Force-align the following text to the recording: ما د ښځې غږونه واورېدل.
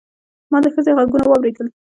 ما 0.51 0.57
د 0.63 0.65
ښځې 0.73 0.91
غږونه 0.97 1.25
واورېدل. 1.27 1.67